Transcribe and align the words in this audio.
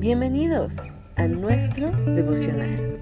Bienvenidos 0.00 0.72
a 1.16 1.26
nuestro 1.26 1.90
devocional. 2.06 2.98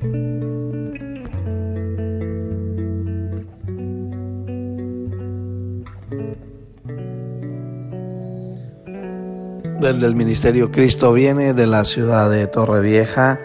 Desde 9.80 10.06
el 10.06 10.16
Ministerio 10.16 10.72
Cristo 10.72 11.12
viene 11.12 11.54
de 11.54 11.68
la 11.68 11.84
ciudad 11.84 12.28
de 12.30 12.48
Torrevieja, 12.48 13.38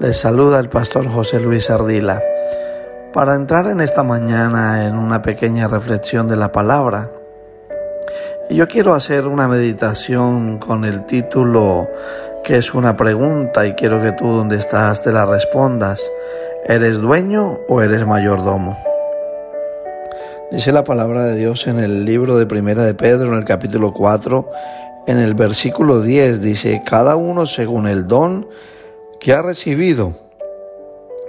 les 0.00 0.16
saluda 0.16 0.58
el 0.58 0.70
pastor 0.70 1.06
José 1.08 1.40
Luis 1.40 1.68
Ardila. 1.68 2.22
Para 3.12 3.34
entrar 3.34 3.66
en 3.66 3.80
esta 3.80 4.02
mañana 4.02 4.86
en 4.86 4.96
una 4.96 5.20
pequeña 5.20 5.68
reflexión 5.68 6.26
de 6.26 6.36
la 6.36 6.52
palabra, 6.52 7.10
yo 8.48 8.66
quiero 8.66 8.94
hacer 8.94 9.28
una 9.28 9.46
meditación 9.46 10.58
con 10.58 10.86
el 10.86 11.04
título 11.04 11.86
que 12.48 12.56
es 12.56 12.72
una 12.72 12.96
pregunta 12.96 13.66
y 13.66 13.74
quiero 13.74 14.00
que 14.00 14.12
tú 14.12 14.26
donde 14.26 14.56
estás 14.56 15.02
te 15.02 15.12
la 15.12 15.26
respondas. 15.26 16.00
¿Eres 16.64 16.96
dueño 16.96 17.58
o 17.68 17.82
eres 17.82 18.06
mayordomo? 18.06 18.78
Dice 20.50 20.72
la 20.72 20.82
palabra 20.82 21.24
de 21.24 21.36
Dios 21.36 21.66
en 21.66 21.78
el 21.78 22.06
libro 22.06 22.38
de 22.38 22.46
Primera 22.46 22.84
de 22.84 22.94
Pedro, 22.94 23.34
en 23.34 23.38
el 23.40 23.44
capítulo 23.44 23.92
4, 23.92 24.50
en 25.06 25.18
el 25.18 25.34
versículo 25.34 26.00
10, 26.00 26.40
dice, 26.40 26.82
cada 26.86 27.16
uno 27.16 27.44
según 27.44 27.86
el 27.86 28.08
don 28.08 28.48
que 29.20 29.34
ha 29.34 29.42
recibido, 29.42 30.18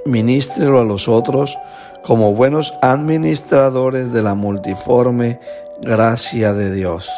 ministrelo 0.06 0.80
a 0.80 0.86
los 0.86 1.10
otros 1.10 1.58
como 2.06 2.34
buenos 2.34 2.74
administradores 2.82 4.14
de 4.14 4.24
la 4.24 4.36
multiforme 4.36 5.42
gracia 5.82 6.54
de 6.54 6.72
Dios. 6.72 7.10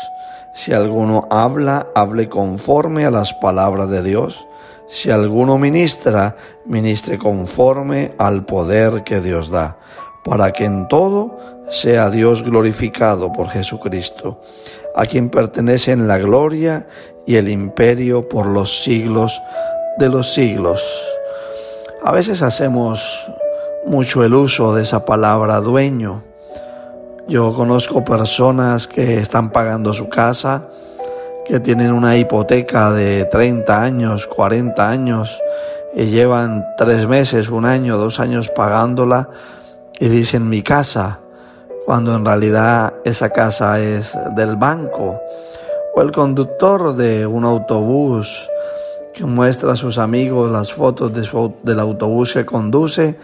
Si 0.53 0.73
alguno 0.73 1.27
habla, 1.29 1.87
hable 1.95 2.29
conforme 2.29 3.05
a 3.05 3.11
las 3.11 3.33
palabras 3.33 3.89
de 3.89 4.03
Dios. 4.03 4.47
Si 4.89 5.09
alguno 5.09 5.57
ministra, 5.57 6.35
ministre 6.65 7.17
conforme 7.17 8.13
al 8.17 8.45
poder 8.45 9.03
que 9.03 9.21
Dios 9.21 9.49
da, 9.49 9.77
para 10.25 10.51
que 10.51 10.65
en 10.65 10.87
todo 10.89 11.37
sea 11.69 12.09
Dios 12.09 12.43
glorificado 12.43 13.31
por 13.31 13.47
Jesucristo, 13.47 14.41
a 14.95 15.05
quien 15.05 15.29
pertenecen 15.29 16.07
la 16.07 16.17
gloria 16.17 16.87
y 17.25 17.37
el 17.37 17.47
imperio 17.47 18.27
por 18.27 18.45
los 18.45 18.83
siglos 18.83 19.41
de 19.97 20.09
los 20.09 20.33
siglos. 20.33 20.83
A 22.03 22.11
veces 22.11 22.41
hacemos 22.41 23.31
mucho 23.85 24.23
el 24.25 24.33
uso 24.33 24.75
de 24.75 24.83
esa 24.83 25.05
palabra 25.05 25.61
dueño 25.61 26.23
yo 27.27 27.53
conozco 27.53 28.03
personas 28.03 28.87
que 28.87 29.19
están 29.19 29.51
pagando 29.51 29.93
su 29.93 30.09
casa, 30.09 30.67
que 31.45 31.59
tienen 31.59 31.91
una 31.91 32.17
hipoteca 32.17 32.91
de 32.91 33.25
30 33.25 33.81
años, 33.81 34.27
40 34.27 34.89
años, 34.89 35.41
y 35.93 36.05
llevan 36.05 36.65
tres 36.77 37.07
meses, 37.07 37.49
un 37.49 37.65
año, 37.65 37.97
dos 37.97 38.19
años 38.19 38.49
pagándola 38.49 39.29
y 39.99 40.07
dicen 40.07 40.49
mi 40.49 40.61
casa, 40.61 41.19
cuando 41.85 42.15
en 42.15 42.25
realidad 42.25 42.93
esa 43.03 43.29
casa 43.29 43.79
es 43.79 44.17
del 44.35 44.55
banco. 44.55 45.19
O 45.93 46.01
el 46.01 46.11
conductor 46.11 46.95
de 46.95 47.25
un 47.25 47.43
autobús 47.43 48.49
que 49.13 49.25
muestra 49.25 49.73
a 49.73 49.75
sus 49.75 49.97
amigos 49.97 50.49
las 50.49 50.71
fotos 50.71 51.13
de 51.13 51.23
su, 51.23 51.53
del 51.63 51.79
autobús 51.79 52.33
que 52.33 52.45
conduce 52.45 53.17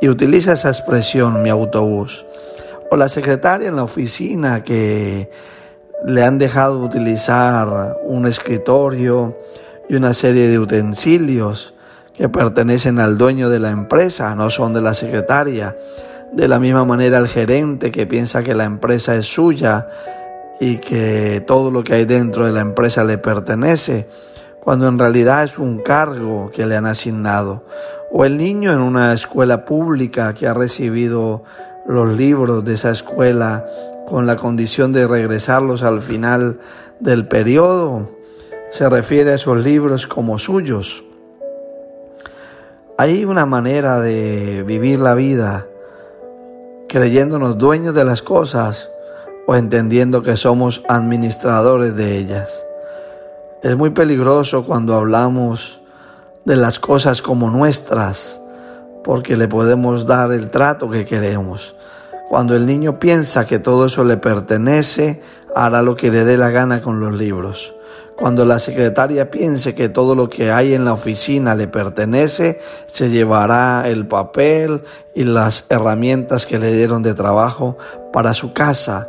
y 0.00 0.08
utiliza 0.08 0.52
esa 0.52 0.70
expresión, 0.70 1.42
mi 1.42 1.50
autobús 1.50 2.24
o 2.94 2.96
la 2.96 3.08
secretaria 3.08 3.68
en 3.68 3.74
la 3.74 3.82
oficina 3.82 4.62
que 4.62 5.28
le 6.06 6.22
han 6.22 6.38
dejado 6.38 6.80
utilizar 6.80 7.98
un 8.04 8.24
escritorio 8.26 9.36
y 9.88 9.96
una 9.96 10.14
serie 10.14 10.46
de 10.46 10.60
utensilios 10.60 11.74
que 12.14 12.28
pertenecen 12.28 13.00
al 13.00 13.18
dueño 13.18 13.50
de 13.50 13.58
la 13.58 13.70
empresa, 13.70 14.32
no 14.36 14.48
son 14.48 14.74
de 14.74 14.80
la 14.80 14.94
secretaria. 14.94 15.76
De 16.32 16.46
la 16.46 16.60
misma 16.60 16.84
manera 16.84 17.18
el 17.18 17.26
gerente 17.26 17.90
que 17.90 18.06
piensa 18.06 18.44
que 18.44 18.54
la 18.54 18.62
empresa 18.62 19.16
es 19.16 19.26
suya 19.26 19.88
y 20.60 20.78
que 20.78 21.42
todo 21.44 21.72
lo 21.72 21.82
que 21.82 21.94
hay 21.94 22.04
dentro 22.04 22.46
de 22.46 22.52
la 22.52 22.60
empresa 22.60 23.02
le 23.02 23.18
pertenece, 23.18 24.06
cuando 24.60 24.86
en 24.86 25.00
realidad 25.00 25.42
es 25.42 25.58
un 25.58 25.78
cargo 25.78 26.52
que 26.52 26.64
le 26.64 26.76
han 26.76 26.86
asignado. 26.86 27.64
O 28.12 28.24
el 28.24 28.38
niño 28.38 28.72
en 28.72 28.78
una 28.78 29.12
escuela 29.12 29.64
pública 29.64 30.32
que 30.32 30.46
ha 30.46 30.54
recibido 30.54 31.42
los 31.86 32.16
libros 32.16 32.64
de 32.64 32.74
esa 32.74 32.90
escuela 32.90 33.66
con 34.06 34.26
la 34.26 34.36
condición 34.36 34.92
de 34.92 35.06
regresarlos 35.06 35.82
al 35.82 36.00
final 36.00 36.58
del 37.00 37.26
periodo. 37.26 38.10
Se 38.70 38.88
refiere 38.88 39.32
a 39.32 39.34
esos 39.34 39.64
libros 39.64 40.06
como 40.06 40.38
suyos. 40.38 41.04
Hay 42.96 43.24
una 43.24 43.46
manera 43.46 44.00
de 44.00 44.62
vivir 44.66 45.00
la 45.00 45.14
vida 45.14 45.66
creyéndonos 46.88 47.58
dueños 47.58 47.94
de 47.94 48.04
las 48.04 48.22
cosas 48.22 48.90
o 49.46 49.56
entendiendo 49.56 50.22
que 50.22 50.36
somos 50.36 50.82
administradores 50.88 51.96
de 51.96 52.18
ellas. 52.18 52.64
Es 53.62 53.76
muy 53.76 53.90
peligroso 53.90 54.64
cuando 54.64 54.94
hablamos 54.94 55.80
de 56.44 56.56
las 56.56 56.78
cosas 56.78 57.22
como 57.22 57.50
nuestras 57.50 58.40
porque 59.04 59.36
le 59.36 59.46
podemos 59.46 60.06
dar 60.06 60.32
el 60.32 60.50
trato 60.50 60.90
que 60.90 61.04
queremos. 61.04 61.76
Cuando 62.28 62.56
el 62.56 62.66
niño 62.66 62.98
piensa 62.98 63.46
que 63.46 63.58
todo 63.58 63.86
eso 63.86 64.02
le 64.02 64.16
pertenece, 64.16 65.20
hará 65.54 65.82
lo 65.82 65.94
que 65.94 66.10
le 66.10 66.24
dé 66.24 66.36
la 66.36 66.50
gana 66.50 66.82
con 66.82 66.98
los 66.98 67.12
libros. 67.12 67.74
Cuando 68.16 68.44
la 68.44 68.60
secretaria 68.60 69.30
piense 69.30 69.74
que 69.74 69.88
todo 69.88 70.14
lo 70.14 70.30
que 70.30 70.50
hay 70.50 70.72
en 70.72 70.84
la 70.84 70.92
oficina 70.92 71.54
le 71.54 71.66
pertenece, 71.66 72.60
se 72.86 73.10
llevará 73.10 73.84
el 73.86 74.06
papel 74.06 74.82
y 75.14 75.24
las 75.24 75.66
herramientas 75.68 76.46
que 76.46 76.58
le 76.58 76.72
dieron 76.72 77.02
de 77.02 77.14
trabajo 77.14 77.76
para 78.12 78.32
su 78.32 78.52
casa. 78.52 79.08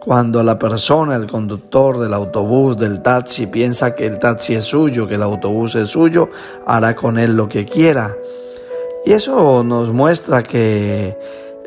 Cuando 0.00 0.42
la 0.44 0.58
persona, 0.58 1.16
el 1.16 1.26
conductor 1.26 1.98
del 1.98 2.14
autobús, 2.14 2.78
del 2.78 3.02
taxi, 3.02 3.48
piensa 3.48 3.94
que 3.94 4.06
el 4.06 4.20
taxi 4.20 4.54
es 4.54 4.64
suyo, 4.64 5.08
que 5.08 5.16
el 5.16 5.22
autobús 5.22 5.74
es 5.74 5.90
suyo, 5.90 6.30
hará 6.64 6.94
con 6.94 7.18
él 7.18 7.36
lo 7.36 7.48
que 7.48 7.64
quiera. 7.64 8.14
Y 9.04 9.12
eso 9.12 9.62
nos 9.64 9.92
muestra 9.92 10.42
que 10.42 11.16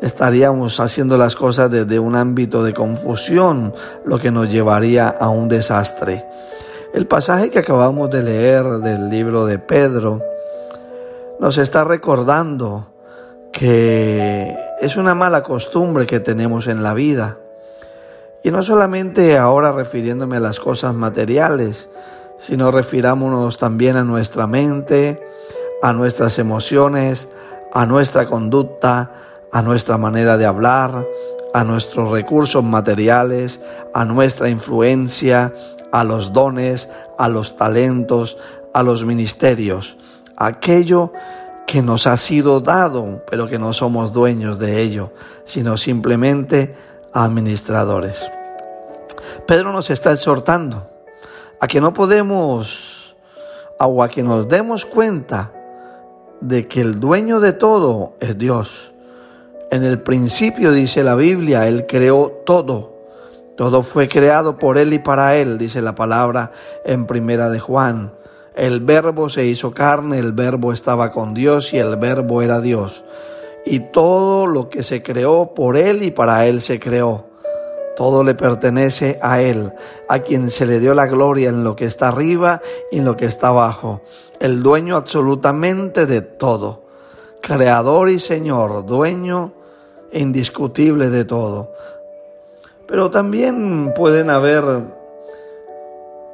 estaríamos 0.00 0.80
haciendo 0.80 1.16
las 1.16 1.36
cosas 1.36 1.70
desde 1.70 1.98
un 1.98 2.16
ámbito 2.16 2.64
de 2.64 2.74
confusión, 2.74 3.72
lo 4.04 4.18
que 4.18 4.30
nos 4.30 4.48
llevaría 4.48 5.08
a 5.08 5.28
un 5.28 5.48
desastre. 5.48 6.24
El 6.92 7.06
pasaje 7.06 7.50
que 7.50 7.60
acabamos 7.60 8.10
de 8.10 8.22
leer 8.22 8.64
del 8.80 9.08
libro 9.08 9.46
de 9.46 9.58
Pedro 9.58 10.20
nos 11.40 11.56
está 11.56 11.84
recordando 11.84 12.88
que 13.52 14.56
es 14.80 14.96
una 14.96 15.14
mala 15.14 15.42
costumbre 15.42 16.06
que 16.06 16.20
tenemos 16.20 16.66
en 16.66 16.82
la 16.82 16.94
vida. 16.94 17.38
Y 18.42 18.50
no 18.50 18.62
solamente 18.62 19.38
ahora 19.38 19.72
refiriéndome 19.72 20.38
a 20.38 20.40
las 20.40 20.58
cosas 20.58 20.94
materiales, 20.94 21.88
sino 22.38 22.72
refirámonos 22.72 23.56
también 23.56 23.96
a 23.96 24.02
nuestra 24.02 24.46
mente, 24.46 25.22
a 25.82 25.92
nuestras 25.92 26.38
emociones, 26.38 27.28
a 27.72 27.84
nuestra 27.86 28.26
conducta, 28.26 29.10
a 29.50 29.62
nuestra 29.62 29.98
manera 29.98 30.38
de 30.38 30.46
hablar, 30.46 31.04
a 31.52 31.64
nuestros 31.64 32.10
recursos 32.10 32.62
materiales, 32.62 33.60
a 33.92 34.04
nuestra 34.04 34.48
influencia, 34.48 35.52
a 35.90 36.04
los 36.04 36.32
dones, 36.32 36.88
a 37.18 37.28
los 37.28 37.56
talentos, 37.56 38.38
a 38.72 38.82
los 38.82 39.04
ministerios, 39.04 39.98
aquello 40.36 41.12
que 41.66 41.82
nos 41.82 42.06
ha 42.06 42.16
sido 42.16 42.60
dado, 42.60 43.24
pero 43.28 43.48
que 43.48 43.58
no 43.58 43.72
somos 43.72 44.12
dueños 44.12 44.58
de 44.58 44.80
ello, 44.80 45.12
sino 45.44 45.76
simplemente 45.76 46.74
administradores. 47.12 48.30
Pedro 49.46 49.72
nos 49.72 49.90
está 49.90 50.12
exhortando 50.12 50.88
a 51.60 51.66
que 51.66 51.80
no 51.80 51.92
podemos, 51.92 53.16
o 53.78 54.02
a 54.02 54.08
que 54.08 54.22
nos 54.22 54.48
demos 54.48 54.86
cuenta 54.86 55.52
de 56.42 56.66
que 56.66 56.80
el 56.80 57.00
dueño 57.00 57.40
de 57.40 57.52
todo 57.52 58.14
es 58.20 58.36
Dios. 58.36 58.92
En 59.70 59.84
el 59.84 60.00
principio 60.00 60.72
dice 60.72 61.02
la 61.02 61.14
Biblia, 61.14 61.68
Él 61.68 61.86
creó 61.86 62.42
todo. 62.44 62.92
Todo 63.56 63.82
fue 63.82 64.08
creado 64.08 64.58
por 64.58 64.76
Él 64.76 64.92
y 64.92 64.98
para 64.98 65.36
Él, 65.36 65.56
dice 65.56 65.80
la 65.80 65.94
palabra 65.94 66.52
en 66.84 67.06
primera 67.06 67.48
de 67.48 67.60
Juan. 67.60 68.12
El 68.54 68.80
verbo 68.80 69.30
se 69.30 69.46
hizo 69.46 69.72
carne, 69.72 70.18
el 70.18 70.32
verbo 70.32 70.72
estaba 70.72 71.10
con 71.10 71.32
Dios 71.32 71.72
y 71.72 71.78
el 71.78 71.96
verbo 71.96 72.42
era 72.42 72.60
Dios. 72.60 73.04
Y 73.64 73.78
todo 73.92 74.46
lo 74.46 74.68
que 74.68 74.82
se 74.82 75.02
creó 75.02 75.54
por 75.54 75.76
Él 75.76 76.02
y 76.02 76.10
para 76.10 76.46
Él 76.46 76.60
se 76.60 76.80
creó. 76.80 77.31
Todo 77.96 78.24
le 78.24 78.34
pertenece 78.34 79.18
a 79.22 79.40
Él, 79.40 79.72
a 80.08 80.20
quien 80.20 80.50
se 80.50 80.66
le 80.66 80.80
dio 80.80 80.94
la 80.94 81.06
gloria 81.06 81.50
en 81.50 81.62
lo 81.62 81.76
que 81.76 81.84
está 81.84 82.08
arriba 82.08 82.62
y 82.90 82.98
en 82.98 83.04
lo 83.04 83.16
que 83.16 83.26
está 83.26 83.48
abajo, 83.48 84.00
el 84.40 84.62
dueño 84.62 84.96
absolutamente 84.96 86.06
de 86.06 86.22
todo, 86.22 86.84
creador 87.40 88.08
y 88.08 88.18
Señor, 88.18 88.86
dueño 88.86 89.52
indiscutible 90.12 91.10
de 91.10 91.24
todo. 91.24 91.72
Pero 92.86 93.10
también 93.10 93.92
pueden 93.94 94.30
haber 94.30 94.64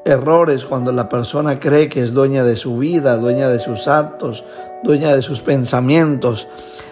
errores 0.05 0.65
cuando 0.65 0.91
la 0.91 1.09
persona 1.09 1.61
cree 1.61 1.89
que 1.89 2.03
es 2.03 2.13
dueña 2.13 2.45
de 2.45 2.57
su 2.57 2.79
vida, 2.79 3.17
dueña 3.17 3.49
de 3.49 3.59
sus 3.59 3.89
actos, 3.89 4.45
dueña 4.83 5.15
de 5.15 5.23
sus 5.23 5.41
pensamientos. 5.41 6.49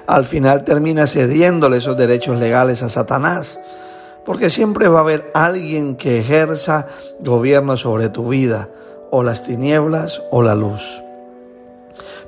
Al 0.07 0.25
final 0.25 0.65
termina 0.65 1.07
cediéndole 1.07 1.79
esos 1.79 1.97
derechos 1.97 2.39
legales 2.39 2.83
a 2.83 2.89
Satanás, 2.89 3.59
porque 4.27 4.51
siempre 4.51 4.89
va 4.89 4.99
a 4.99 5.03
haber 5.03 5.31
alguien 5.33 5.95
que 5.97 6.19
ejerza 6.19 6.89
gobierno 7.21 7.77
sobre 7.77 8.09
tu 8.09 8.29
vida, 8.29 8.69
o 9.11 9.23
las 9.23 9.45
tinieblas 9.45 10.21
o 10.31 10.43
la 10.43 10.55
luz. 10.55 10.83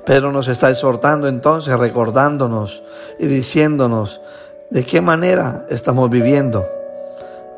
Pedro 0.05 0.31
nos 0.31 0.47
está 0.47 0.69
exhortando 0.69 1.27
entonces, 1.27 1.77
recordándonos 1.77 2.81
y 3.19 3.27
diciéndonos 3.27 4.21
de 4.69 4.85
qué 4.85 5.01
manera 5.01 5.67
estamos 5.69 6.09
viviendo. 6.09 6.65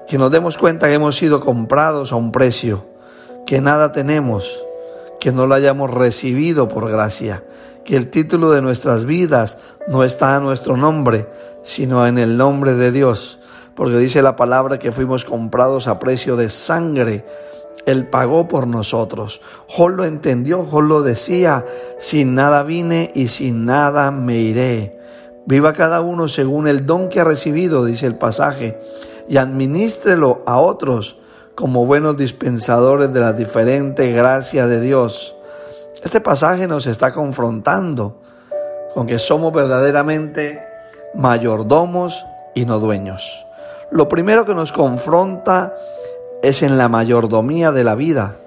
Que 0.07 0.17
nos 0.17 0.31
demos 0.31 0.57
cuenta 0.57 0.87
que 0.87 0.95
hemos 0.95 1.15
sido 1.15 1.39
comprados 1.39 2.11
a 2.11 2.15
un 2.15 2.31
precio, 2.31 2.83
que 3.45 3.61
nada 3.61 3.91
tenemos, 3.91 4.65
que 5.19 5.31
no 5.31 5.45
lo 5.45 5.55
hayamos 5.55 5.91
recibido 5.91 6.67
por 6.67 6.89
gracia, 6.89 7.43
que 7.85 7.95
el 7.95 8.09
título 8.09 8.51
de 8.51 8.61
nuestras 8.61 9.05
vidas 9.05 9.59
no 9.87 10.03
está 10.03 10.35
a 10.35 10.39
nuestro 10.39 10.75
nombre, 10.75 11.27
sino 11.63 12.05
en 12.07 12.17
el 12.17 12.37
nombre 12.37 12.73
de 12.73 12.91
Dios, 12.91 13.39
porque 13.75 13.97
dice 13.97 14.21
la 14.21 14.35
palabra 14.35 14.79
que 14.79 14.91
fuimos 14.91 15.25
comprados 15.25 15.87
a 15.87 15.99
precio 15.99 16.35
de 16.35 16.49
sangre. 16.49 17.25
Él 17.85 18.07
pagó 18.07 18.47
por 18.47 18.67
nosotros. 18.67 19.41
Job 19.67 19.89
lo 19.89 20.05
entendió, 20.05 20.65
Job 20.65 20.83
lo 20.83 21.01
decía, 21.01 21.65
sin 21.99 22.35
nada 22.35 22.63
vine 22.63 23.11
y 23.15 23.27
sin 23.27 23.65
nada 23.65 24.11
me 24.11 24.37
iré. 24.37 24.99
Viva 25.45 25.73
cada 25.73 26.01
uno 26.01 26.27
según 26.27 26.67
el 26.67 26.85
don 26.85 27.09
que 27.09 27.19
ha 27.19 27.23
recibido, 27.23 27.85
dice 27.85 28.05
el 28.05 28.15
pasaje, 28.15 28.79
y 29.27 29.37
administrelo 29.37 30.43
a 30.45 30.59
otros 30.59 31.17
como 31.55 31.85
buenos 31.85 32.17
dispensadores 32.17 33.11
de 33.13 33.19
la 33.19 33.33
diferente 33.33 34.11
gracia 34.11 34.67
de 34.67 34.79
Dios. 34.79 35.35
Este 36.03 36.21
pasaje 36.21 36.67
nos 36.67 36.87
está 36.87 37.13
confrontando 37.13 38.21
con 38.93 39.07
que 39.07 39.19
somos 39.19 39.53
verdaderamente 39.53 40.59
mayordomos 41.15 42.25
y 42.53 42.65
no 42.65 42.79
dueños. 42.79 43.45
Lo 43.91 44.07
primero 44.07 44.45
que 44.45 44.55
nos 44.55 44.71
confronta 44.71 45.73
es 46.41 46.63
en 46.63 46.77
la 46.77 46.87
mayordomía 46.87 47.71
de 47.71 47.83
la 47.83 47.95
vida. 47.95 48.37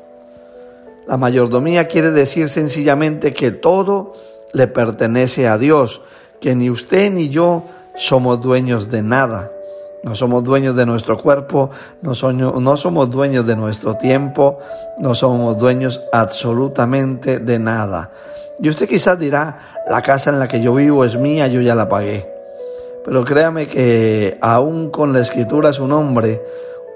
La 1.07 1.19
mayordomía 1.19 1.87
quiere 1.87 2.11
decir 2.11 2.49
sencillamente 2.49 3.35
que 3.35 3.51
todo 3.51 4.15
le 4.53 4.69
pertenece 4.69 5.47
a 5.47 5.59
Dios, 5.59 6.01
que 6.41 6.55
ni 6.55 6.71
usted 6.71 7.13
ni 7.13 7.29
yo 7.29 7.65
somos 7.95 8.41
dueños 8.41 8.91
de 8.91 9.03
nada. 9.03 9.51
No 10.03 10.15
somos 10.15 10.45
dueños 10.45 10.77
de 10.77 10.87
nuestro 10.87 11.19
cuerpo, 11.19 11.71
no, 12.03 12.15
somos 12.15 13.11
dueños 13.11 13.47
de 13.47 13.57
nuestro 13.57 13.97
tiempo, 13.97 14.59
no 14.99 15.15
somos 15.15 15.59
dueños 15.59 16.03
absolutamente 16.13 17.39
de 17.39 17.59
nada. 17.59 18.11
Y 18.59 18.69
usted 18.69 18.89
quizás 18.89 19.19
dirá, 19.19 19.83
la 19.89 20.03
casa 20.03 20.31
en 20.31 20.39
la 20.39 20.49
que 20.49 20.63
yo 20.63 20.75
vivo 20.75 21.05
es 21.05 21.17
mía, 21.17 21.47
yo 21.49 21.61
ya 21.61 21.75
la 21.75 21.89
pagué. 21.89 22.34
Pero 23.05 23.25
créame 23.25 23.69
que 23.69 24.39
aún 24.41 24.91
con 24.91 25.13
la 25.13 25.21
escritura 25.21 25.73
su 25.73 25.87
nombre, 25.87 26.43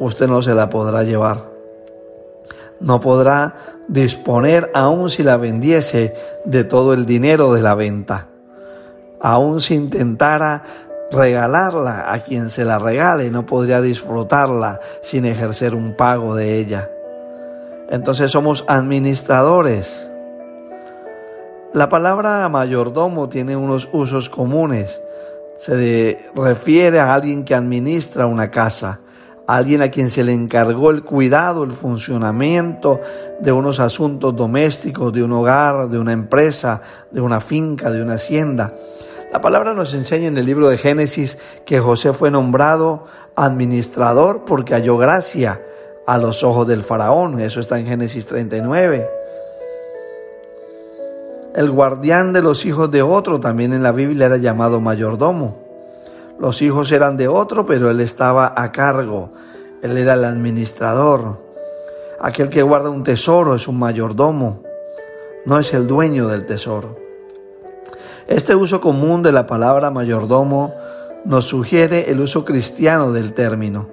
usted 0.01 0.27
no 0.27 0.41
se 0.41 0.55
la 0.55 0.71
podrá 0.71 1.03
llevar. 1.03 1.51
No 2.81 3.01
podrá 3.01 3.55
disponer, 3.89 4.71
aun 4.75 5.11
si 5.11 5.23
la 5.23 5.37
vendiese, 5.37 6.15
de 6.45 6.65
todo 6.65 6.95
el 6.95 7.05
dinero 7.07 7.53
de 7.53 7.63
la 7.63 7.75
venta. 7.75 8.29
Aun 9.21 9.61
si 9.61 9.75
intentara 9.75 10.63
regalarla 11.11 12.13
a 12.13 12.21
quien 12.21 12.51
se 12.51 12.65
la 12.65 12.79
regale, 12.79 13.31
no 13.31 13.47
podría 13.47 13.81
disfrutarla 13.81 14.81
sin 15.03 15.25
ejercer 15.25 15.75
un 15.75 15.95
pago 15.95 16.35
de 16.35 16.59
ella. 16.59 16.91
Entonces 17.91 18.31
somos 18.31 18.65
administradores. 18.69 20.11
La 21.73 21.89
palabra 21.89 22.49
mayordomo 22.49 23.29
tiene 23.29 23.57
unos 23.57 23.89
usos 23.93 24.29
comunes. 24.29 25.03
Se 25.59 26.31
refiere 26.37 27.01
a 27.01 27.13
alguien 27.13 27.45
que 27.45 27.55
administra 27.55 28.27
una 28.27 28.51
casa, 28.51 29.01
alguien 29.49 29.83
a 29.83 29.91
quien 29.91 30.09
se 30.09 30.23
le 30.23 30.33
encargó 30.33 30.91
el 30.91 31.03
cuidado, 31.03 31.65
el 31.65 31.73
funcionamiento 31.73 33.01
de 33.41 33.51
unos 33.51 33.81
asuntos 33.81 34.37
domésticos, 34.37 35.13
de 35.13 35.25
un 35.25 35.33
hogar, 35.33 35.89
de 35.89 35.99
una 35.99 36.13
empresa, 36.13 36.81
de 37.11 37.21
una 37.21 37.41
finca, 37.41 37.91
de 37.91 38.01
una 38.03 38.15
hacienda. 38.15 38.73
La 39.33 39.41
palabra 39.41 39.75
nos 39.75 39.95
enseña 39.95 40.29
en 40.29 40.39
el 40.39 40.47
libro 40.47 40.69
de 40.69 40.79
Génesis 40.79 41.39
que 41.67 41.81
José 41.81 42.13
fue 42.13 42.31
nombrado 42.31 43.07
administrador 43.35 44.45
porque 44.47 44.75
halló 44.75 44.97
gracia 44.97 45.61
a 46.07 46.19
los 46.19 46.45
ojos 46.45 46.69
del 46.69 46.83
faraón. 46.85 47.41
Eso 47.41 47.59
está 47.61 47.79
en 47.79 47.87
Génesis 47.87 48.27
39. 48.27 49.18
El 51.59 51.73
guardián 51.73 52.33
de 52.33 52.41
los 52.41 52.65
hijos 52.67 52.89
de 52.89 53.03
otro 53.03 53.41
también 53.41 53.73
en 53.73 53.83
la 53.83 53.91
Biblia 53.91 54.27
era 54.27 54.37
llamado 54.37 54.81
mayordomo. 54.81 55.59
Los 56.39 56.63
hijos 56.63 56.93
eran 56.93 57.17
de 57.17 57.27
otro, 57.27 57.67
pero 57.67 57.91
él 57.91 57.99
estaba 57.99 58.55
a 58.57 58.71
cargo. 58.71 59.33
Él 59.83 59.99
era 59.99 60.15
el 60.15 60.25
administrador. 60.25 61.43
Aquel 62.21 62.49
que 62.49 62.63
guarda 62.63 62.91
un 62.91 63.03
tesoro 63.03 63.57
es 63.57 63.67
un 63.67 63.77
mayordomo. 63.77 64.63
No 65.47 65.59
es 65.59 65.75
el 65.75 65.89
dueño 65.89 66.29
del 66.29 66.47
tesoro. 66.47 66.97
Este 68.29 68.55
uso 68.55 68.81
común 68.81 69.25
de 69.25 69.33
la 69.33 69.49
palabra 69.49 69.91
mayordomo 69.91 70.75
nos 71.25 71.47
sugiere 71.47 72.09
el 72.09 72.21
uso 72.21 72.45
cristiano 72.45 73.11
del 73.11 73.33
término. 73.33 73.89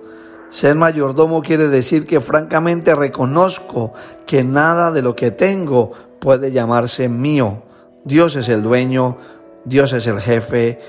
Ser 0.52 0.76
mayordomo 0.76 1.42
quiere 1.42 1.68
decir 1.68 2.06
que 2.06 2.22
francamente 2.22 2.94
reconozco 2.94 3.94
que 4.28 4.44
nada 4.44 4.92
de 4.92 5.02
lo 5.02 5.16
que 5.16 5.32
tengo 5.32 5.94
puede 6.26 6.52
llamarse 6.52 7.08
mío. 7.08 7.62
Dios 8.04 8.36
es 8.36 8.50
el 8.50 8.64
dueño, 8.64 9.18
Dios 9.64 9.94
es 9.94 10.08
el 10.08 10.20
jefe, 10.20 10.80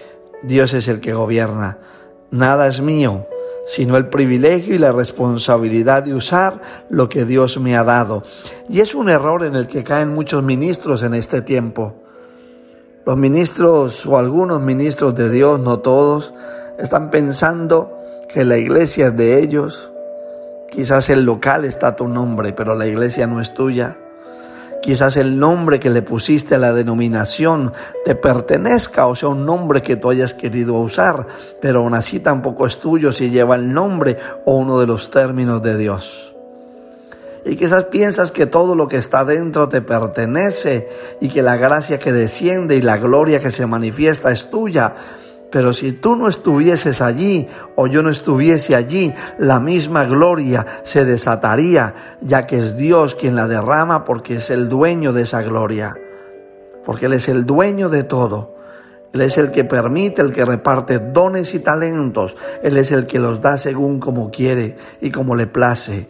Dios 0.43 0.73
es 0.73 0.89
el 0.89 0.99
que 0.99 1.13
gobierna. 1.13 1.77
Nada 2.31 2.67
es 2.69 2.81
mío, 2.81 3.27
sino 3.67 3.99
el 3.99 4.09
privilegio 4.09 4.75
y 4.75 4.79
la 4.79 4.93
responsabilidad 4.93 6.05
de 6.05 6.15
usar 6.15 6.63
lo 6.89 7.11
que 7.11 7.27
Dios 7.27 7.61
me 7.61 7.77
ha 7.77 7.85
dado. 7.85 8.23
Y 8.71 8.81
es 8.81 8.95
un 8.95 9.11
error 9.11 9.45
en 9.45 9.57
el 9.57 9.67
que 9.67 9.85
caen 9.85 10.15
muchos 10.15 10.43
ministros 10.43 11.03
en 11.03 11.13
este 11.13 11.43
tiempo. 11.43 11.93
Los 13.05 13.19
ministros 13.19 14.07
o 14.07 14.17
algunos 14.17 14.63
ministros 14.63 15.15
de 15.15 15.29
Dios, 15.29 15.61
no 15.61 15.81
todos, 15.81 16.33
están 16.79 17.11
pensando 17.11 17.95
que 18.33 18.47
la 18.47 18.57
iglesia 18.57 19.09
es 19.09 19.17
de 19.19 19.39
ellos. 19.39 19.93
Quizás 20.71 21.11
el 21.11 21.27
local 21.27 21.67
está 21.67 21.95
tu 21.95 22.09
nombre, 22.09 22.55
pero 22.55 22.75
la 22.75 22.87
iglesia 22.87 23.27
no 23.27 23.43
es 23.43 23.53
tuya. 23.53 23.99
Quizás 24.87 25.17
el 25.17 25.41
nombre 25.41 25.81
que 25.81 25.91
le 25.91 26.01
pusiste 26.03 26.55
a 26.55 26.59
la 26.59 26.73
denominación 26.73 27.73
te 28.05 28.15
pertenezca, 28.15 29.09
o 29.09 29.17
sea, 29.17 29.31
un 29.31 29.45
nombre 29.45 29.83
que 29.83 29.97
tú 29.97 30.11
hayas 30.11 30.33
querido 30.33 30.75
usar, 30.75 31.27
pero 31.61 31.81
aún 31.81 31.93
así 31.95 32.21
tampoco 32.21 32.69
es 32.69 32.79
tuyo 32.79 33.11
si 33.11 33.29
lleva 33.29 33.57
el 33.57 33.73
nombre 33.75 34.17
o 34.45 34.57
uno 34.57 34.79
de 34.79 34.87
los 34.87 35.11
términos 35.11 35.61
de 35.61 35.77
Dios. 35.77 36.37
Y 37.45 37.57
quizás 37.57 37.87
piensas 37.87 38.31
que 38.31 38.47
todo 38.47 38.77
lo 38.77 38.87
que 38.87 38.99
está 38.99 39.25
dentro 39.25 39.69
te 39.69 39.83
pertenece 39.83 40.89
y 41.21 41.31
que 41.31 41.43
la 41.43 41.57
gracia 41.57 41.99
que 41.99 42.13
desciende 42.13 42.77
y 42.77 42.81
la 42.81 42.97
gloria 42.97 43.41
que 43.41 43.51
se 43.51 43.67
manifiesta 43.67 44.31
es 44.31 44.51
tuya. 44.51 44.95
Pero 45.51 45.73
si 45.73 45.93
tú 45.93 46.17
no 46.17 46.29
estuvieses 46.29 47.01
allí 47.01 47.47
o 47.77 47.87
yo 47.87 48.03
no 48.03 48.11
estuviese 48.11 48.75
allí, 48.75 49.13
la 49.39 49.61
misma 49.61 50.05
gloria 50.05 50.67
se 50.83 51.05
desataría, 51.05 51.95
ya 52.21 52.47
que 52.47 52.59
es 52.59 52.77
Dios 52.77 53.15
quien 53.15 53.37
la 53.37 53.47
derrama 53.47 54.05
porque 54.05 54.37
es 54.37 54.51
el 54.51 54.69
dueño 54.69 55.13
de 55.13 55.23
esa 55.23 55.43
gloria. 55.43 55.95
Porque 56.85 57.07
Él 57.07 57.15
es 57.15 57.29
el 57.29 57.47
dueño 57.47 57.89
de 57.89 58.03
todo. 58.03 58.57
Él 59.13 59.23
es 59.23 59.39
el 59.39 59.51
que 59.51 59.65
permite, 59.65 60.21
el 60.21 60.33
que 60.33 60.45
reparte 60.45 60.99
dones 60.99 61.55
y 61.55 61.61
talentos. 61.61 62.37
Él 62.63 62.77
es 62.77 62.93
el 62.93 63.07
que 63.07 63.19
los 63.19 63.41
da 63.41 63.57
según 63.57 63.99
como 64.01 64.31
quiere 64.31 64.77
y 65.01 65.11
como 65.11 65.35
le 65.37 65.47
place. 65.47 66.09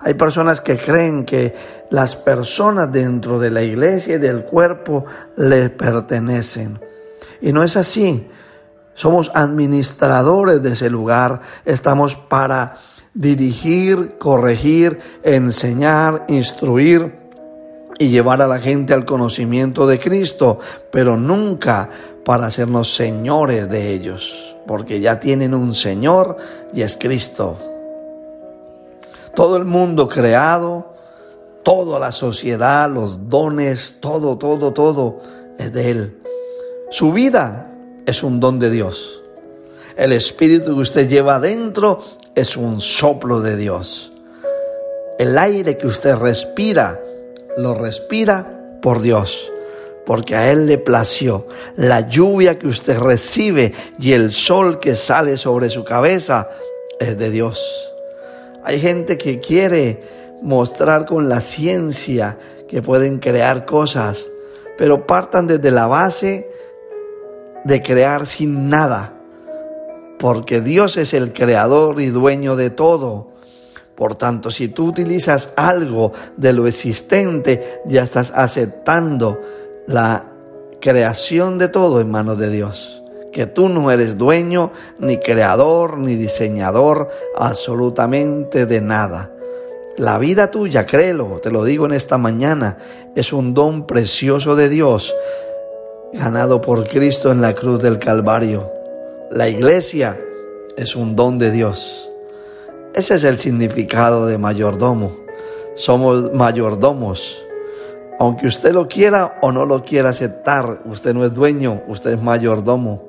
Hay 0.00 0.14
personas 0.14 0.60
que 0.60 0.76
creen 0.76 1.24
que 1.24 1.54
las 1.90 2.16
personas 2.16 2.92
dentro 2.92 3.38
de 3.38 3.50
la 3.50 3.62
iglesia 3.62 4.16
y 4.16 4.18
del 4.18 4.44
cuerpo 4.44 5.06
le 5.36 5.70
pertenecen. 5.70 6.78
Y 7.40 7.52
no 7.52 7.62
es 7.62 7.76
así. 7.78 8.28
Somos 8.94 9.30
administradores 9.34 10.62
de 10.62 10.72
ese 10.72 10.90
lugar. 10.90 11.40
Estamos 11.64 12.16
para 12.16 12.76
dirigir, 13.12 14.16
corregir, 14.18 14.98
enseñar, 15.22 16.24
instruir 16.28 17.14
y 17.98 18.08
llevar 18.08 18.42
a 18.42 18.48
la 18.48 18.58
gente 18.58 18.94
al 18.94 19.04
conocimiento 19.04 19.86
de 19.86 20.00
Cristo, 20.00 20.58
pero 20.90 21.16
nunca 21.16 21.90
para 22.24 22.46
hacernos 22.46 22.94
señores 22.94 23.68
de 23.68 23.92
ellos, 23.92 24.56
porque 24.66 25.00
ya 25.00 25.20
tienen 25.20 25.54
un 25.54 25.74
Señor 25.74 26.36
y 26.72 26.82
es 26.82 26.96
Cristo 26.96 27.56
todo 29.34 29.56
el 29.56 29.64
mundo 29.64 30.08
creado, 30.08 30.94
toda 31.62 31.98
la 31.98 32.12
sociedad, 32.12 32.88
los 32.90 33.28
dones, 33.28 33.96
todo, 34.00 34.38
todo, 34.38 34.72
todo 34.72 35.20
es 35.58 35.72
de 35.72 35.90
Él. 35.90 36.22
Su 36.90 37.12
vida 37.12 37.73
es 38.06 38.22
un 38.22 38.40
don 38.40 38.58
de 38.58 38.70
Dios. 38.70 39.22
El 39.96 40.12
espíritu 40.12 40.74
que 40.74 40.80
usted 40.80 41.08
lleva 41.08 41.36
adentro 41.36 42.02
es 42.34 42.56
un 42.56 42.80
soplo 42.80 43.40
de 43.40 43.56
Dios. 43.56 44.12
El 45.18 45.38
aire 45.38 45.76
que 45.78 45.86
usted 45.86 46.16
respira, 46.16 47.00
lo 47.56 47.74
respira 47.74 48.78
por 48.82 49.00
Dios 49.00 49.50
porque 50.04 50.36
a 50.36 50.50
Él 50.50 50.66
le 50.66 50.78
plació. 50.78 51.46
La 51.76 52.08
lluvia 52.08 52.58
que 52.58 52.66
usted 52.66 52.98
recibe 52.98 53.72
y 53.98 54.12
el 54.12 54.32
sol 54.32 54.78
que 54.78 54.96
sale 54.96 55.36
sobre 55.36 55.70
su 55.70 55.84
cabeza 55.84 56.50
es 57.00 57.16
de 57.18 57.30
Dios. 57.30 57.60
Hay 58.64 58.80
gente 58.80 59.18
que 59.18 59.40
quiere 59.40 60.02
mostrar 60.42 61.06
con 61.06 61.28
la 61.28 61.40
ciencia 61.40 62.38
que 62.68 62.82
pueden 62.82 63.18
crear 63.18 63.64
cosas, 63.64 64.26
pero 64.76 65.06
partan 65.06 65.46
desde 65.46 65.70
la 65.70 65.86
base 65.86 66.50
de 67.64 67.82
crear 67.82 68.26
sin 68.26 68.68
nada, 68.68 69.14
porque 70.18 70.60
Dios 70.60 70.96
es 70.96 71.14
el 71.14 71.32
creador 71.32 72.00
y 72.00 72.06
dueño 72.06 72.56
de 72.56 72.70
todo. 72.70 73.32
Por 73.94 74.16
tanto, 74.16 74.50
si 74.50 74.68
tú 74.68 74.88
utilizas 74.88 75.50
algo 75.56 76.12
de 76.36 76.52
lo 76.52 76.66
existente, 76.66 77.80
ya 77.86 78.02
estás 78.02 78.32
aceptando 78.34 79.40
la 79.86 80.30
creación 80.80 81.58
de 81.58 81.68
todo 81.68 82.00
en 82.00 82.10
manos 82.10 82.38
de 82.38 82.50
Dios. 82.50 83.02
Que 83.32 83.46
tú 83.46 83.68
no 83.68 83.90
eres 83.90 84.16
dueño, 84.16 84.72
ni 84.98 85.18
creador, 85.18 85.98
ni 85.98 86.14
diseñador 86.16 87.08
absolutamente 87.36 88.66
de 88.66 88.80
nada. 88.80 89.30
La 89.96 90.18
vida 90.18 90.50
tuya, 90.50 90.86
créelo, 90.86 91.40
te 91.40 91.50
lo 91.50 91.64
digo 91.64 91.86
en 91.86 91.92
esta 91.92 92.18
mañana, 92.18 92.78
es 93.14 93.32
un 93.32 93.54
don 93.54 93.86
precioso 93.86 94.56
de 94.56 94.68
Dios, 94.68 95.14
ganado 96.14 96.60
por 96.60 96.88
Cristo 96.88 97.30
en 97.30 97.40
la 97.40 97.54
cruz 97.54 97.82
del 97.82 97.98
Calvario. 97.98 98.70
La 99.30 99.48
iglesia 99.48 100.18
es 100.76 100.96
un 100.96 101.14
don 101.16 101.38
de 101.38 101.50
Dios. 101.50 102.08
Ese 102.94 103.16
es 103.16 103.24
el 103.24 103.38
significado 103.38 104.26
de 104.26 104.38
mayordomo. 104.38 105.16
Somos 105.76 106.32
mayordomos 106.32 107.44
aunque 108.18 108.46
usted 108.46 108.72
lo 108.72 108.86
quiera 108.86 109.38
o 109.42 109.50
no 109.50 109.66
lo 109.66 109.82
quiera 109.82 110.10
aceptar, 110.10 110.80
usted 110.84 111.14
no 111.14 111.24
es 111.24 111.34
dueño, 111.34 111.82
usted 111.88 112.12
es 112.12 112.22
mayordomo. 112.22 113.02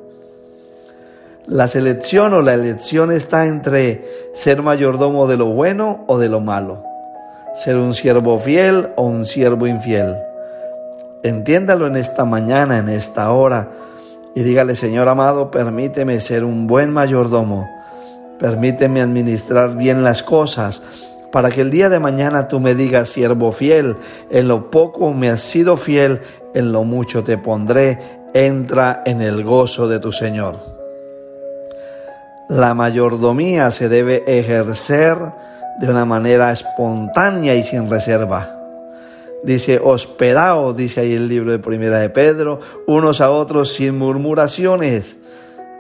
La 1.46 1.68
selección 1.68 2.34
o 2.34 2.42
la 2.42 2.56
elección 2.56 3.12
está 3.12 3.46
entre 3.46 4.04
ser 4.34 4.64
mayordomo 4.64 5.28
de 5.28 5.38
lo 5.38 5.46
bueno 5.46 6.04
o 6.08 6.18
de 6.18 6.28
lo 6.28 6.40
malo, 6.40 6.84
ser 7.54 7.78
un 7.78 7.94
siervo 7.94 8.40
fiel 8.40 8.90
o 8.96 9.04
un 9.04 9.28
siervo 9.28 9.68
infiel. 9.68 10.16
Entiéndalo 11.26 11.88
en 11.88 11.96
esta 11.96 12.24
mañana, 12.24 12.78
en 12.78 12.88
esta 12.88 13.32
hora, 13.32 13.72
y 14.36 14.44
dígale, 14.44 14.76
Señor 14.76 15.10
amado, 15.10 15.50
permíteme 15.50 16.22
ser 16.22 16.44
un 16.44 16.68
buen 16.68 16.94
mayordomo, 16.94 17.68
permíteme 18.38 19.02
administrar 19.02 19.76
bien 19.76 20.04
las 20.04 20.22
cosas, 20.22 20.84
para 21.32 21.50
que 21.50 21.62
el 21.62 21.72
día 21.72 21.90
de 21.90 21.98
mañana 21.98 22.48
tú 22.48 22.60
me 22.60 22.76
digas, 22.76 23.10
siervo 23.10 23.52
fiel, 23.52 23.96
en 24.30 24.48
lo 24.48 24.70
poco 24.70 25.14
me 25.14 25.32
has 25.32 25.42
sido 25.42 25.78
fiel, 25.78 26.22
en 26.54 26.72
lo 26.72 26.84
mucho 26.84 27.24
te 27.24 27.40
pondré, 27.40 27.98
entra 28.36 29.02
en 29.04 29.24
el 29.24 29.44
gozo 29.44 29.88
de 29.88 30.00
tu 30.00 30.12
Señor. 30.12 30.60
La 32.50 32.76
mayordomía 32.76 33.72
se 33.72 33.90
debe 33.90 34.24
ejercer 34.28 35.18
de 35.82 35.90
una 35.90 36.06
manera 36.06 36.52
espontánea 36.52 37.56
y 37.56 37.64
sin 37.64 37.90
reserva. 37.90 38.65
Dice, 39.46 39.80
hospedaos, 39.82 40.76
dice 40.76 41.02
ahí 41.02 41.14
el 41.14 41.28
libro 41.28 41.52
de 41.52 41.60
Primera 41.60 42.00
de 42.00 42.10
Pedro, 42.10 42.62
unos 42.88 43.22
a 43.22 43.30
otros 43.30 43.74
sin 43.74 43.96
murmuraciones. 43.96 45.20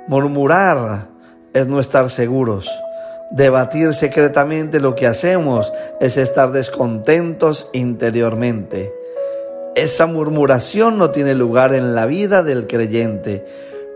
Murmurar 0.07 1.07
es 1.51 1.65
no 1.65 1.79
estar 1.79 2.11
seguros. 2.11 2.69
Debatir 3.31 3.95
secretamente 3.95 4.79
lo 4.79 4.93
que 4.93 5.07
hacemos 5.07 5.73
es 5.99 6.17
estar 6.17 6.51
descontentos 6.51 7.67
interiormente. 7.73 8.93
Esa 9.75 10.05
murmuración 10.05 10.99
no 10.99 11.09
tiene 11.09 11.33
lugar 11.33 11.73
en 11.73 11.95
la 11.95 12.05
vida 12.05 12.43
del 12.43 12.67
creyente. 12.67 13.43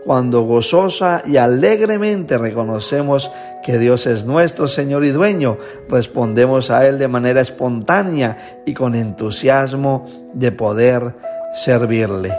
Cuando 0.04 0.42
gozosa 0.42 1.22
y 1.26 1.36
alegremente 1.36 2.38
reconocemos 2.38 3.30
que 3.62 3.78
Dios 3.78 4.06
es 4.06 4.24
nuestro 4.24 4.66
Señor 4.66 5.04
y 5.04 5.10
dueño, 5.10 5.58
respondemos 5.88 6.70
a 6.70 6.86
Él 6.86 6.98
de 6.98 7.08
manera 7.08 7.40
espontánea 7.40 8.62
y 8.64 8.74
con 8.74 8.94
entusiasmo 8.94 10.06
de 10.32 10.52
poder 10.52 11.14
servirle. 11.54 12.32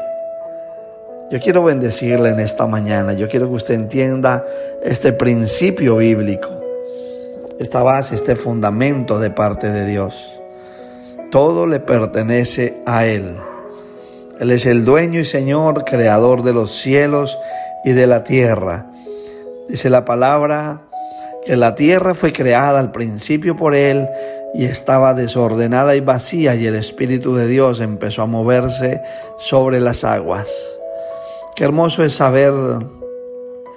Yo 1.29 1.39
quiero 1.39 1.63
bendecirle 1.63 2.29
en 2.29 2.39
esta 2.39 2.65
mañana, 2.65 3.13
yo 3.13 3.29
quiero 3.29 3.47
que 3.47 3.55
usted 3.55 3.75
entienda 3.75 4.43
este 4.83 5.13
principio 5.13 5.97
bíblico 5.97 6.61
esta 7.61 7.83
base, 7.83 8.15
este 8.15 8.35
fundamento 8.35 9.19
de 9.19 9.29
parte 9.29 9.71
de 9.71 9.85
Dios. 9.85 10.41
Todo 11.29 11.67
le 11.67 11.79
pertenece 11.79 12.81
a 12.87 13.05
Él. 13.05 13.37
Él 14.41 14.51
es 14.51 14.65
el 14.65 14.83
dueño 14.83 15.21
y 15.21 15.25
Señor, 15.25 15.85
creador 15.85 16.43
de 16.43 16.51
los 16.51 16.71
cielos 16.71 17.39
y 17.85 17.91
de 17.91 18.07
la 18.07 18.25
tierra. 18.25 18.87
Dice 19.69 19.89
la 19.89 20.03
palabra 20.03 20.81
que 21.45 21.55
la 21.55 21.75
tierra 21.75 22.13
fue 22.13 22.33
creada 22.33 22.77
al 22.79 22.91
principio 22.91 23.55
por 23.55 23.73
Él 23.73 24.09
y 24.53 24.65
estaba 24.65 25.13
desordenada 25.13 25.95
y 25.95 26.01
vacía 26.01 26.55
y 26.55 26.65
el 26.65 26.75
Espíritu 26.75 27.35
de 27.35 27.47
Dios 27.47 27.79
empezó 27.79 28.23
a 28.23 28.25
moverse 28.25 29.01
sobre 29.37 29.79
las 29.79 30.03
aguas. 30.03 30.51
Qué 31.55 31.63
hermoso 31.63 32.03
es 32.03 32.11
saber 32.11 32.53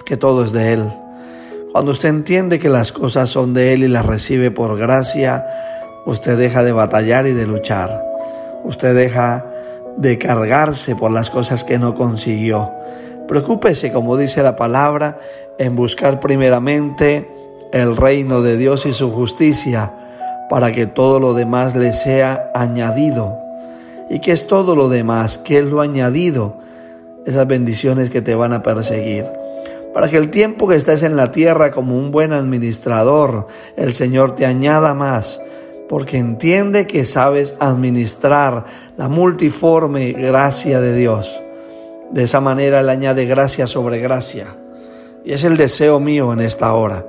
que 0.05 0.17
todo 0.17 0.43
es 0.43 0.51
de 0.51 0.73
Él 0.73 0.91
cuando 1.75 1.91
usted 1.91 2.07
entiende 2.07 2.57
que 2.57 2.69
las 2.69 2.93
cosas 2.93 3.29
son 3.29 3.53
de 3.53 3.73
Él 3.73 3.83
y 3.83 3.89
las 3.89 4.05
recibe 4.05 4.49
por 4.49 4.77
gracia, 4.77 5.45
usted 6.05 6.37
deja 6.37 6.63
de 6.63 6.71
batallar 6.71 7.27
y 7.27 7.33
de 7.33 7.45
luchar. 7.45 8.01
Usted 8.63 8.95
deja 8.95 9.43
de 9.97 10.17
cargarse 10.17 10.95
por 10.95 11.11
las 11.11 11.29
cosas 11.29 11.63
que 11.63 11.77
no 11.77 11.95
consiguió. 11.95 12.71
Preocúpese, 13.27 13.91
como 13.91 14.17
dice 14.17 14.43
la 14.43 14.55
palabra, 14.55 15.19
en 15.57 15.75
buscar 15.75 16.19
primeramente 16.19 17.29
el 17.71 17.97
reino 17.97 18.41
de 18.41 18.57
Dios 18.57 18.85
y 18.85 18.93
su 18.93 19.11
justicia, 19.11 19.91
para 20.49 20.71
que 20.71 20.85
todo 20.85 21.19
lo 21.19 21.33
demás 21.33 21.75
le 21.75 21.91
sea 21.91 22.51
añadido. 22.53 23.37
¿Y 24.09 24.19
qué 24.19 24.31
es 24.31 24.47
todo 24.47 24.75
lo 24.75 24.89
demás? 24.89 25.39
¿Qué 25.39 25.59
es 25.59 25.65
lo 25.65 25.81
añadido? 25.81 26.57
Esas 27.25 27.47
bendiciones 27.47 28.11
que 28.11 28.21
te 28.21 28.35
van 28.35 28.53
a 28.53 28.61
perseguir 28.61 29.25
para 29.95 30.09
que 30.09 30.17
el 30.17 30.29
tiempo 30.29 30.67
que 30.67 30.75
estés 30.75 31.03
en 31.03 31.15
la 31.15 31.31
tierra 31.31 31.71
como 31.71 31.97
un 31.97 32.11
buen 32.11 32.33
administrador, 32.33 33.47
el 33.77 33.93
Señor 33.93 34.35
te 34.35 34.45
añada 34.45 34.93
más, 34.93 35.39
porque 35.87 36.17
entiende 36.17 36.87
que 36.87 37.03
sabes 37.03 37.53
administrar 37.59 38.65
la 38.97 39.07
multiforme 39.07 40.13
gracia 40.13 40.81
de 40.81 40.95
Dios. 40.95 41.41
De 42.11 42.23
esa 42.23 42.39
manera 42.39 42.79
Él 42.79 42.89
añade 42.89 43.25
gracia 43.25 43.67
sobre 43.67 43.99
gracia. 43.99 44.55
Y 45.23 45.33
es 45.33 45.43
el 45.43 45.57
deseo 45.57 45.99
mío 45.99 46.31
en 46.33 46.39
esta 46.39 46.73
hora. 46.73 47.05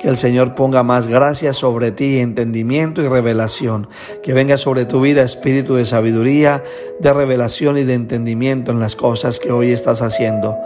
Que 0.00 0.08
el 0.08 0.16
Señor 0.16 0.54
ponga 0.54 0.82
más 0.82 1.06
gracia 1.06 1.52
sobre 1.52 1.92
ti, 1.92 2.18
entendimiento 2.18 3.02
y 3.02 3.08
revelación. 3.08 3.88
Que 4.22 4.32
venga 4.32 4.56
sobre 4.56 4.84
tu 4.84 5.00
vida 5.00 5.22
espíritu 5.22 5.76
de 5.76 5.86
sabiduría, 5.86 6.64
de 6.98 7.12
revelación 7.12 7.78
y 7.78 7.84
de 7.84 7.94
entendimiento 7.94 8.72
en 8.72 8.80
las 8.80 8.96
cosas 8.96 9.38
que 9.38 9.52
hoy 9.52 9.70
estás 9.70 10.02
haciendo. 10.02 10.56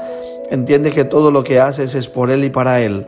Entiende 0.50 0.90
que 0.90 1.04
todo 1.04 1.30
lo 1.30 1.42
que 1.42 1.60
haces 1.60 1.94
es 1.94 2.08
por 2.08 2.30
Él 2.30 2.44
y 2.44 2.50
para 2.50 2.80
Él. 2.80 3.06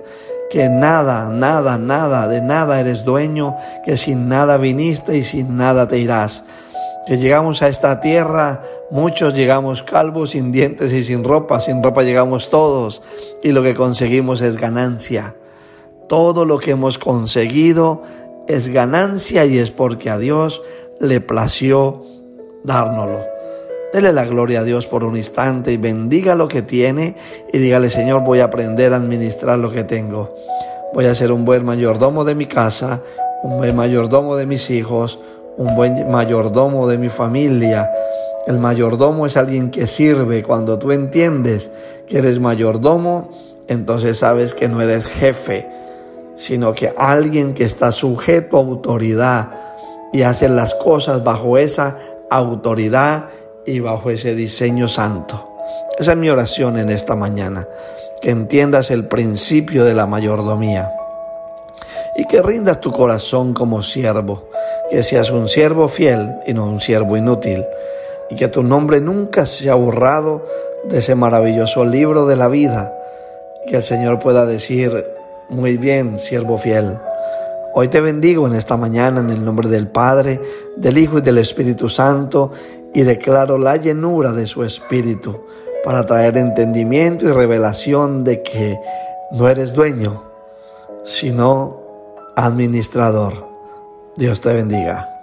Que 0.50 0.68
nada, 0.68 1.28
nada, 1.28 1.78
nada, 1.78 2.26
de 2.26 2.40
nada 2.40 2.80
eres 2.80 3.04
dueño, 3.04 3.56
que 3.84 3.96
sin 3.96 4.28
nada 4.28 4.56
viniste 4.56 5.16
y 5.16 5.22
sin 5.22 5.56
nada 5.56 5.88
te 5.88 5.98
irás. 5.98 6.44
Que 7.06 7.18
llegamos 7.18 7.62
a 7.62 7.68
esta 7.68 8.00
tierra, 8.00 8.62
muchos 8.90 9.34
llegamos 9.34 9.82
calvos, 9.82 10.30
sin 10.30 10.52
dientes 10.52 10.92
y 10.92 11.04
sin 11.04 11.24
ropa, 11.24 11.60
sin 11.60 11.82
ropa 11.82 12.02
llegamos 12.02 12.50
todos, 12.50 13.02
y 13.42 13.52
lo 13.52 13.62
que 13.62 13.74
conseguimos 13.74 14.40
es 14.40 14.56
ganancia. 14.56 15.34
Todo 16.08 16.44
lo 16.44 16.58
que 16.58 16.72
hemos 16.72 16.98
conseguido 16.98 18.02
es 18.46 18.68
ganancia 18.68 19.44
y 19.44 19.58
es 19.58 19.70
porque 19.70 20.08
a 20.08 20.18
Dios 20.18 20.62
le 21.00 21.20
plació 21.20 22.04
dárnoslo. 22.64 23.37
Dele 23.92 24.12
la 24.12 24.26
gloria 24.26 24.60
a 24.60 24.64
Dios 24.64 24.86
por 24.86 25.02
un 25.02 25.16
instante 25.16 25.72
y 25.72 25.78
bendiga 25.78 26.34
lo 26.34 26.46
que 26.46 26.60
tiene 26.60 27.16
y 27.50 27.58
dígale, 27.58 27.88
Señor, 27.88 28.22
voy 28.22 28.40
a 28.40 28.44
aprender 28.44 28.92
a 28.92 28.96
administrar 28.96 29.58
lo 29.58 29.70
que 29.70 29.84
tengo. 29.84 30.34
Voy 30.92 31.06
a 31.06 31.14
ser 31.14 31.32
un 31.32 31.46
buen 31.46 31.64
mayordomo 31.64 32.24
de 32.24 32.34
mi 32.34 32.46
casa, 32.46 33.00
un 33.42 33.56
buen 33.56 33.74
mayordomo 33.74 34.36
de 34.36 34.44
mis 34.44 34.68
hijos, 34.70 35.18
un 35.56 35.74
buen 35.74 36.10
mayordomo 36.10 36.86
de 36.86 36.98
mi 36.98 37.08
familia. 37.08 37.90
El 38.46 38.58
mayordomo 38.58 39.26
es 39.26 39.38
alguien 39.38 39.70
que 39.70 39.86
sirve. 39.86 40.42
Cuando 40.42 40.78
tú 40.78 40.92
entiendes 40.92 41.70
que 42.06 42.18
eres 42.18 42.40
mayordomo, 42.40 43.30
entonces 43.68 44.18
sabes 44.18 44.52
que 44.52 44.68
no 44.68 44.82
eres 44.82 45.06
jefe, 45.06 45.66
sino 46.36 46.74
que 46.74 46.92
alguien 46.96 47.54
que 47.54 47.64
está 47.64 47.90
sujeto 47.92 48.58
a 48.58 48.60
autoridad 48.60 49.50
y 50.12 50.22
hace 50.22 50.48
las 50.48 50.74
cosas 50.74 51.24
bajo 51.24 51.56
esa 51.56 51.98
autoridad 52.30 53.26
y 53.68 53.80
bajo 53.80 54.10
ese 54.10 54.34
diseño 54.34 54.88
santo. 54.88 55.46
Esa 55.98 56.12
es 56.12 56.18
mi 56.18 56.30
oración 56.30 56.78
en 56.78 56.88
esta 56.88 57.14
mañana, 57.14 57.68
que 58.20 58.30
entiendas 58.30 58.90
el 58.90 59.06
principio 59.06 59.84
de 59.84 59.94
la 59.94 60.06
mayordomía 60.06 60.90
y 62.16 62.24
que 62.24 62.40
rindas 62.40 62.80
tu 62.80 62.90
corazón 62.90 63.52
como 63.52 63.82
siervo, 63.82 64.48
que 64.90 65.02
seas 65.02 65.30
un 65.30 65.48
siervo 65.48 65.86
fiel 65.86 66.34
y 66.46 66.54
no 66.54 66.64
un 66.64 66.80
siervo 66.80 67.16
inútil, 67.16 67.64
y 68.30 68.36
que 68.36 68.48
tu 68.48 68.62
nombre 68.62 69.00
nunca 69.00 69.46
sea 69.46 69.74
borrado 69.74 70.46
de 70.84 70.98
ese 70.98 71.14
maravilloso 71.14 71.84
libro 71.84 72.26
de 72.26 72.36
la 72.36 72.48
vida, 72.48 72.92
que 73.68 73.76
el 73.76 73.82
Señor 73.82 74.18
pueda 74.18 74.46
decir, 74.46 75.06
muy 75.50 75.76
bien, 75.76 76.18
siervo 76.18 76.56
fiel. 76.58 76.96
Hoy 77.74 77.88
te 77.88 78.00
bendigo 78.00 78.46
en 78.46 78.54
esta 78.54 78.76
mañana 78.76 79.20
en 79.20 79.30
el 79.30 79.44
nombre 79.44 79.68
del 79.68 79.88
Padre, 79.88 80.40
del 80.76 80.98
Hijo 80.98 81.18
y 81.18 81.20
del 81.20 81.38
Espíritu 81.38 81.88
Santo, 81.88 82.50
y 82.94 83.02
declaro 83.02 83.58
la 83.58 83.76
llenura 83.76 84.32
de 84.32 84.46
su 84.46 84.64
Espíritu 84.64 85.40
para 85.84 86.04
traer 86.06 86.36
entendimiento 86.36 87.26
y 87.26 87.32
revelación 87.32 88.24
de 88.24 88.42
que 88.42 88.78
no 89.32 89.48
eres 89.48 89.72
dueño, 89.74 90.24
sino 91.04 91.80
administrador. 92.36 93.46
Dios 94.16 94.40
te 94.40 94.52
bendiga. 94.52 95.17